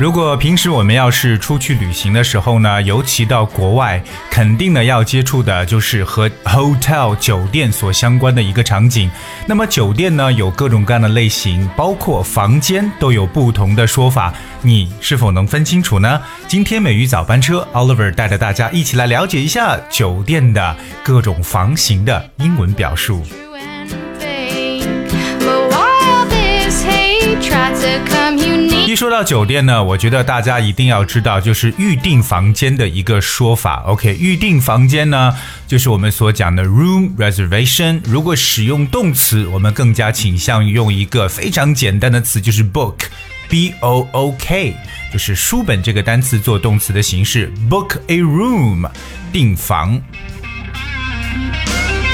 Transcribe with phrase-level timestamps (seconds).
[0.00, 9.10] 如果平时我们要是出去旅行的时候呢，尤其到国外，肯定呢要接触的就是和 hotel 酒店所相关的一个场景。
[9.46, 16.20] 那么酒店呢有各种各样的类型，包括房间都有不同的说法，你是否能分清楚呢？
[16.46, 23.22] 今天美语早班车 Oliver 带着大家一起来了解一下酒店的各种房型的英文表述。
[28.94, 33.82] 一说到酒店呢，我觉得大家一定要知道，就是预订房间的一个说法。
[33.86, 35.36] OK，预订房间呢，
[35.66, 38.00] 就是我们所讲的 room reservation。
[38.04, 44.76] 如果使用动词，我们更加倾向于用一个非常简单的词，就是 book，b o o k，
[45.12, 48.88] 就是书本这个单词做动词的形式，book a room，
[49.32, 50.00] 订房。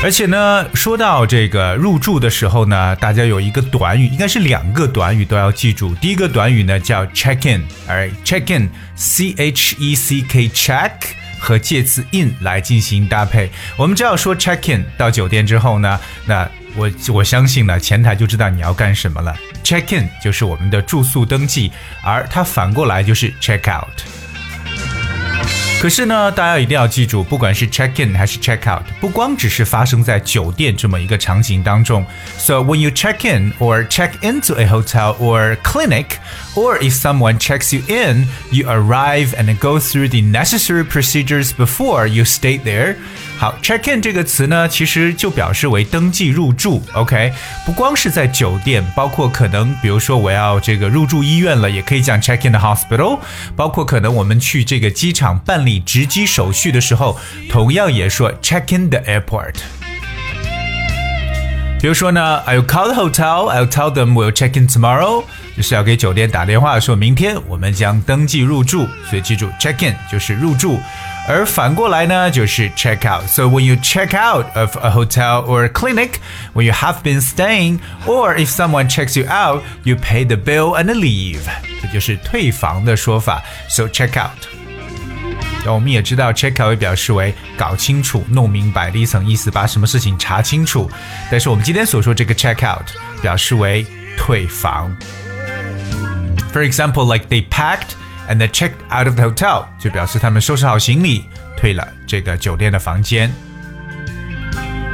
[0.02, 5.94] 而且呢，说到这个入住的时候呢，大家有一个短语，应该是两个短语都要记住。
[5.96, 10.90] 第一个短语呢叫 check in，而 check in，c h e c k check
[11.38, 13.50] 和介词 in 来进行搭配。
[13.76, 19.36] 我们知道说 check in 到酒店之后呢，那我我相信呢，前台就知道你要干什么了。
[19.62, 21.70] check in 就是我们的住宿登记，
[22.02, 23.86] 而它反过来就是 check out。
[25.81, 32.03] 可是呢，大家一定要记住，不管是 check in 还是 check out，不光只是发生在酒店这么一个场景当中。
[32.39, 36.17] So when you check in or check into a hotel or clinic,
[36.55, 42.07] or if someone checks you in, you arrive and go through the necessary procedures before
[42.07, 42.95] you stay there.
[43.39, 46.81] 好，check in 这个词呢，其实就表示为登记入住。
[46.93, 47.33] OK，
[47.65, 53.19] 不光是在酒店，包括可能，比如说我要这个入住医院了，也可以讲 check in the hospital。
[53.55, 57.19] 包括可能我们去这个机场办理值机手续的时候，
[57.49, 59.55] 同样也说 check in the airport。
[61.81, 63.51] 比如说呢，I'll call the hotel.
[63.53, 65.23] I'll tell them we'll check in tomorrow.
[65.56, 68.86] 就是要给酒店打电话说明天我们将登记入住。
[69.08, 70.80] 所以记住，check in 就是入住。
[71.28, 73.26] 而反过来呢，就是 check out。
[73.28, 76.14] So when you check out of a hotel or a clinic,
[76.54, 80.76] when you have been staying, or if someone checks you out, you pay the bill
[80.82, 81.42] and leave。
[81.82, 83.42] 这就是退房的说法。
[83.68, 84.46] So check out。
[85.64, 90.90] 那我们也知道，check out 表示为搞清楚、弄明白的一层意思，把什么事情查清楚。
[91.30, 92.86] 但是我们今天所说这个 check out
[93.20, 94.96] 表示为退房。
[96.51, 97.95] For example, like they packed
[98.29, 101.25] and they checked out of the hotel，就表示他们收拾好行李，
[101.57, 103.31] 退了这个酒店的房间。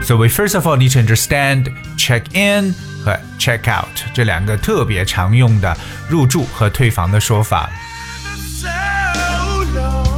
[0.03, 2.73] So we first of all need to understand check in
[3.05, 5.77] 和 check out 这两个特别常用的
[6.09, 7.69] 入住和退房的说法。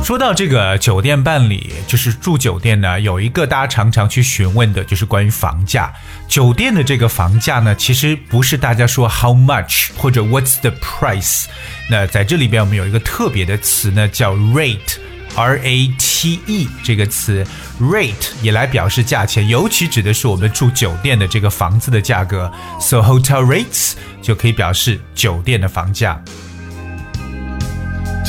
[0.08, 5.92] 说到这个酒店办理，就是住酒店呢，有一个大家常常去询问的，就是关于房价。
[6.26, 11.44] 酒店的这个房价呢，其实不是大家说 how much 或者 what's the price。
[11.91, 17.47] 那在这里边，我们有一个特别的词呢，叫 rate，r a t e 这个词
[17.78, 22.50] ，rate 也来表示价钱，尤其指的是我们住酒店的这个房子的价格。
[22.80, 23.92] So hotel rates
[24.22, 26.18] 就可以表示酒店的房价。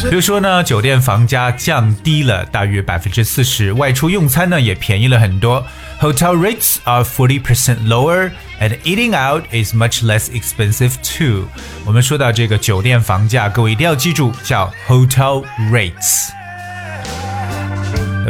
[0.08, 5.66] 比如说呢，酒店房价降低了大约百分之四十，外出用餐呢也便宜了很多。
[6.00, 11.48] Hotel rates are forty percent lower, and eating out is much less expensive too。
[11.86, 16.39] 我们说到这个酒店房价，各位一定要记住，叫 hotel rates。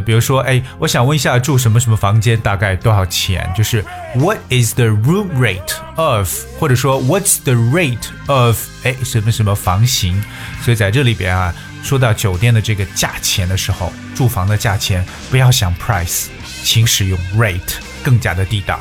[0.01, 3.51] 比如说，哎，我想问一下，住什么什么房间大概多少钱？
[3.55, 3.83] 就是
[4.15, 6.29] What is the room rate of？
[6.59, 8.57] 或者说 What's the rate of？
[8.83, 10.23] 哎，什么什么房型？
[10.63, 11.53] 所以在这里边啊，
[11.83, 16.27] 说到酒店的这个价钱的时候，住房的价钱不要想 price，
[16.63, 18.79] 请使用 rate，更加的地道。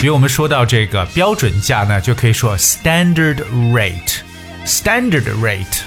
[0.00, 5.80] 比如我们说到这个标准价呢，就可以说 standard rate，standard rate。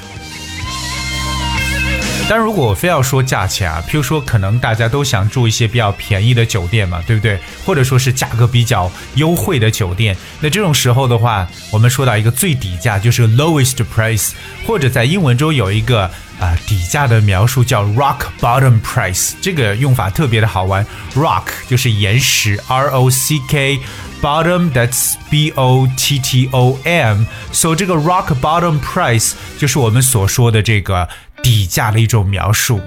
[2.32, 7.38] 但如果我非要说价钱啊，譬如说可能大家都想住一些比较便宜的酒店嘛，对不对？
[7.66, 14.32] 或者说是价格比较优惠的酒店，那这种时候的话，我们说到一个最底价就是 lowest price，
[14.66, 20.88] 或者在英文中有一个啊底价的描述叫 rock bottom price，这个用法特别的好玩。
[21.16, 29.34] rock 就是岩石，R O C K，bottom that's B O T T O M，so 这个 rock bottom price
[29.58, 31.10] 就是我们所说的这个。
[31.42, 32.80] 底价的一种描述。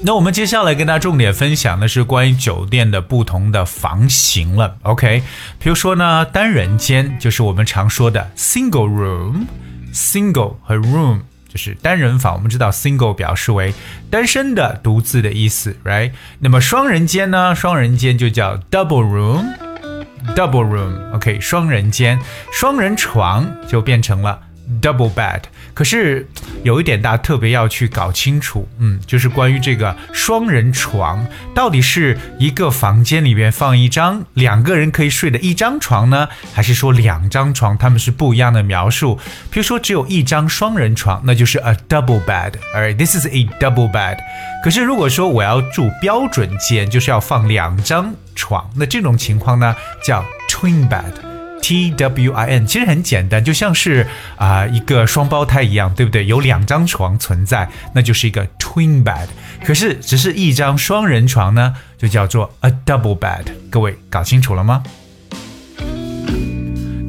[0.00, 4.76] 那我们接下来跟大家重点分享的是关于酒店的不同的房型了。
[4.82, 5.22] OK，
[5.58, 12.34] 比如说呢，单人间就是我们常说的 single room，single 和 room 就是单人房。
[12.34, 13.74] 我们知道 single 表示为
[14.08, 16.12] 单身的、独自的意思，right？
[16.38, 17.52] 那么双人间呢？
[17.56, 22.20] 双人间就叫 double room，double room，OK，双人间，
[22.52, 24.42] 双人床就变成了
[24.82, 25.42] double bed。
[25.74, 26.26] 可是
[26.62, 31.24] 有一点大家特别要去搞清楚，嗯，就是关于这个双人床
[31.54, 39.18] 到底是一个房间里面放一张两个人可以睡的一张床呢，还是说两张床他们是不一样的描述？
[39.50, 44.18] 比如说只有一张双人床，那就是 a double bed，Alright, this is a double bed。
[44.64, 51.37] 可是如果说我要住标准间，就是要放两张床，那这种情况呢叫 twin bed。
[51.68, 54.06] T W I N 其实很简单，就像是
[54.36, 56.24] 啊、一个双胞胎一样，对不对？
[56.24, 59.26] 有两张床存在，那就是一个 twin bed。
[59.62, 63.42] 可是只是一张双人床呢，就叫做 a double bed。
[63.68, 64.82] 各位搞清楚了吗？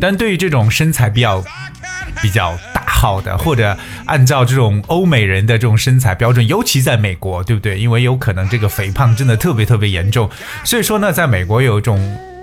[0.01, 1.41] 但对于这种身材比较
[2.21, 3.77] 比较大号的，或者
[4.07, 7.79] 按照这种欧美人的这种身材标准，尤其在美国，对不对？
[7.79, 10.29] 因为有可能这个肥胖真的特别特别严重，
[10.65, 11.97] 所以说呢，在美国有一种。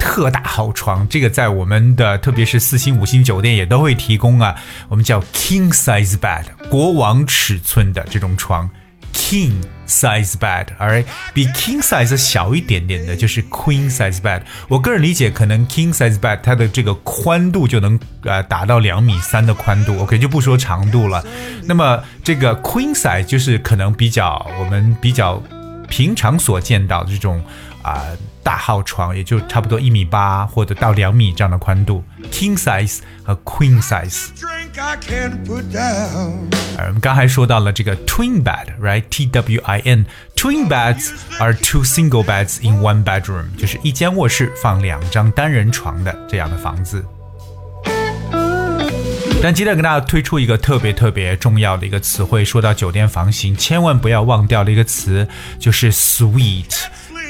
[0.06, 4.54] 特大号床，这个在我们的特别是四星、五星酒店也都会提供啊。
[4.88, 8.70] 我们叫 king size bed，国王尺寸的这种床
[9.12, 9.52] ，king
[9.86, 11.04] size bed，而
[11.34, 14.42] 比 king size 小一点点的就是 queen size bed。
[14.68, 21.22] 我个人理解，可能 king size bed 它的这个宽度就能呃达到两米三的宽度，OK 就不说长度了。
[21.64, 25.42] 那么这个 queen size 就是可能比较我们比较
[25.88, 27.42] 平常所见到的这种
[27.86, 28.02] 啊。
[28.10, 28.16] 呃
[28.46, 34.28] 大号床也就差不多一米八或者到两米这样的宽度，king size 和 queen size。
[36.78, 40.06] 而我们刚才说到了这个 twin bed，right？T W I N。
[40.36, 41.10] Twin beds
[41.40, 47.04] are two single beds in one bedroom，就是一间卧室放两张单人床的这样的房子。
[49.42, 55.26] 但今天跟大家推出一个特别特别重要的一个词汇，说到酒店房型，千万不要忘掉的一个词
[55.58, 56.84] 就是 suite。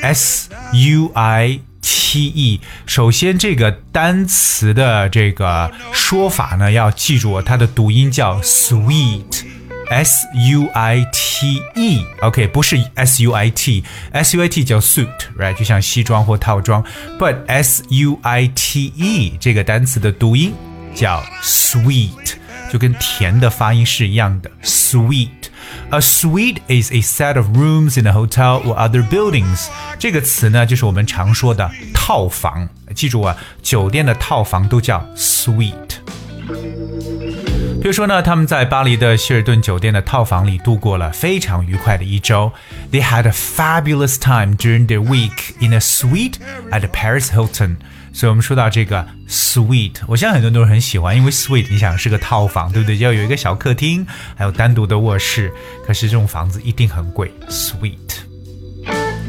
[0.07, 14.45] S U I T E，首先这个单词的这个说法呢，要记住它的读音叫 sweet，S U I T E，OK，不是 S U I T，S U
[14.45, 16.85] I T 叫 suit，right，就像西装或套装
[17.19, 20.55] ，but S U I T E 这个单词的读音
[20.95, 22.35] 叫 sweet，
[22.73, 25.31] 就跟甜的发音是一样的，sweet。
[25.90, 29.68] A suite is a set of rooms in a hotel or other buildings。
[30.00, 32.68] 这个词呢，就是我们常说的套房。
[32.96, 36.00] 记住啊，酒店的套房都叫 suite。
[37.82, 42.52] 比如说呢，他们在巴黎的希尔顿酒店的套房里度过了非常愉快的一周。
[42.92, 46.36] They had a fabulous time during their week in a suite
[46.70, 47.78] at Paris Hilton。
[48.17, 52.97] 所以我们说到这个 suite，我相信很多人都是很喜欢，因为 suite 你想是个套房，对不对？
[52.97, 55.53] 要有一个小客厅，还有单独的卧室。
[55.87, 58.25] 可是这种房子一定很贵，suite。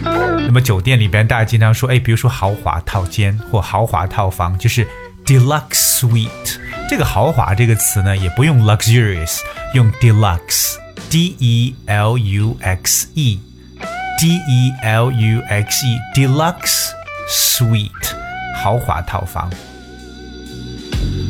[0.02, 4.88] 那么酒店里边，大家经常说，哎，比如说豪华套间或豪华套房，就是
[5.26, 6.58] deluxe suite。
[6.90, 9.40] 这个豪华这个词呢，也不用 luxurious，
[9.74, 16.86] 用 deluxe，d e l u x e，d e l u x e，deluxe
[17.30, 18.27] suite。
[18.64, 19.50] 豪华套房，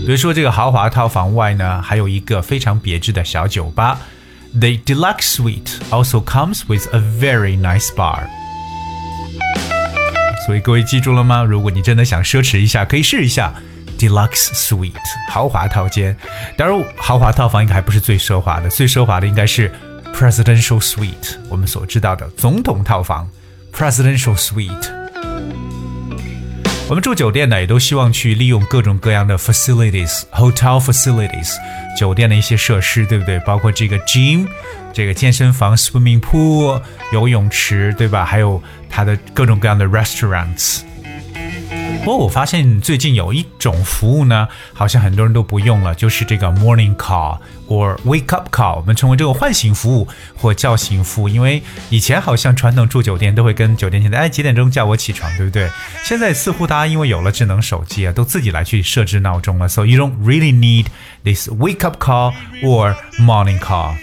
[0.05, 3.99] 比如说这个豪华套房外呢，还有一个非常别致的小酒吧。
[4.53, 8.27] The deluxe suite also comes with a very nice bar。
[10.45, 11.43] 所以各位记住了吗？
[11.43, 13.53] 如果你真的想奢侈一下，可以试一下
[13.99, 14.93] deluxe suite
[15.29, 16.15] 豪华套间。
[16.57, 19.71] 当然，豪华套房应该还不是最奢华的，最奢华的应该是
[20.15, 23.29] presidential suite，我们所知道的总统套房
[23.73, 25.06] presidential suite。
[26.89, 31.55] 我们住酒店呢，也都希望去利用各种各样的 facilities，hotel facilities，
[31.97, 33.37] 酒店的一些设施，对不对？
[33.41, 34.47] 包括这个 gym，
[34.93, 38.23] 这个健身房，swimming pool，游泳池，对吧？
[38.23, 40.79] 还有它的各种各样的 restaurants。
[42.07, 47.37] 不过我发现最近有一种服务呢，好像很多人都不用了，就是这个 morning call
[47.67, 51.27] or wake up call，我们称为这个唤醒服务或叫醒服务。
[51.27, 55.69] 因为以前好像传统住酒店都会跟酒店现在哎几点钟叫我起床，对不对？
[56.05, 60.85] 现在似乎大家因为有了智能手机啊，都自己来去设置闹钟了，so you don't really need
[61.25, 62.33] this wake up call
[62.63, 63.97] or morning call。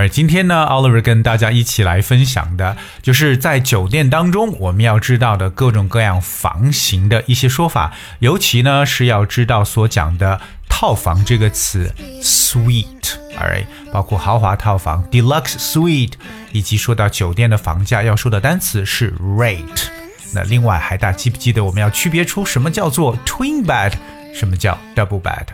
[0.00, 10.40] 而今天呢，Oliver 跟大家一起来分享的，就是在酒店当中我们要知道的各种各样房型的一些说法，尤其呢是要知道所讲的
[10.70, 11.92] 套房这个词
[12.22, 16.14] suite，alright，包括豪华套房 deluxe suite，
[16.52, 19.82] 以及说到酒店的房价要说的单词是 rate。
[20.32, 23.92] 那另外，还大记不记得我们要区别出什么叫做 twin bed，
[24.34, 25.44] 什么叫 double bed？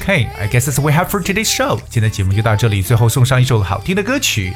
[0.00, 1.76] Okay, I guess that's what we have for today's show.
[1.90, 4.54] 今天的节目就到这里，最后送上一首好听的歌曲《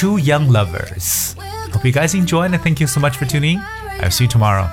[0.00, 3.58] Two Young Lovers》。Hope you guys enjoy and thank you so much for tuning.
[4.00, 4.68] I'll see you tomorrow.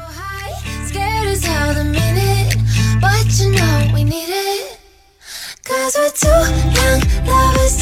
[0.87, 2.57] Scared as hell to mean it,
[2.99, 4.77] but you know we need it.
[5.63, 6.27] Cause we're two
[6.73, 7.77] young lovers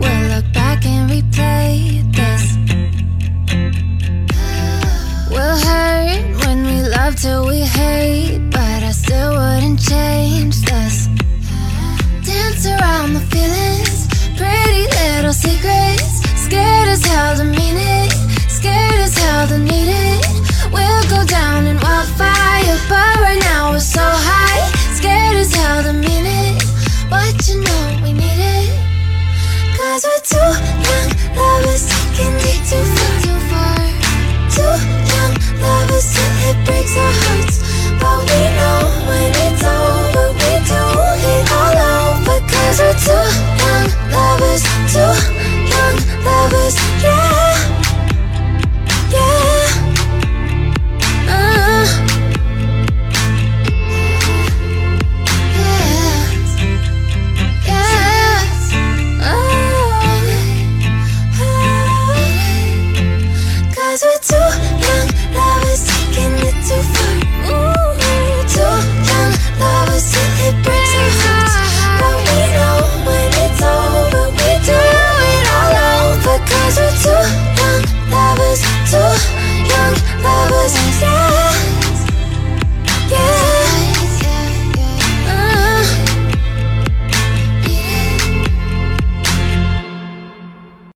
[0.00, 2.56] we'll look back and replay this.
[5.30, 10.35] We'll hurt when we love till we hate, but I still wouldn't change